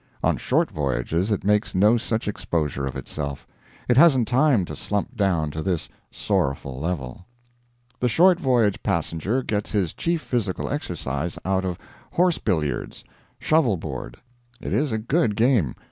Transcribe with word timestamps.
On 0.23 0.35
short 0.35 0.71
voyages 0.71 1.29
it 1.29 1.43
makes 1.43 1.75
no 1.75 1.95
such 1.95 2.27
exposure 2.27 2.87
of 2.87 2.95
itself; 2.95 3.45
it 3.87 3.97
hasn't 3.97 4.27
time 4.27 4.65
to 4.65 4.75
slump 4.75 5.15
down 5.15 5.51
to 5.51 5.61
this 5.61 5.89
sorrowful 6.09 6.79
level. 6.79 7.27
The 7.99 8.09
short 8.09 8.39
voyage 8.39 8.81
passenger 8.81 9.43
gets 9.43 9.69
his 9.73 9.93
chief 9.93 10.21
physical 10.23 10.71
exercise 10.71 11.37
out 11.45 11.65
of 11.65 11.77
"horse 12.13 12.39
billiards" 12.39 13.03
shovel 13.37 13.77
board. 13.77 14.17
It 14.59 14.73
is 14.73 14.91
a 14.91 14.97
good 14.97 15.35
game. 15.35 15.75